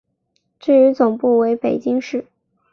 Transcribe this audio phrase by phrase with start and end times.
[0.59, 2.25] 至于总部为北京市。